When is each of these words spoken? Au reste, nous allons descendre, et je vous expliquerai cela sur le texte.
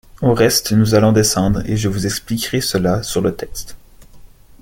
Au 0.23 0.33
reste, 0.33 0.71
nous 0.71 0.95
allons 0.95 1.11
descendre, 1.11 1.61
et 1.69 1.77
je 1.77 1.87
vous 1.87 2.07
expliquerai 2.07 2.59
cela 2.59 3.03
sur 3.03 3.21
le 3.21 3.35
texte. 3.35 3.77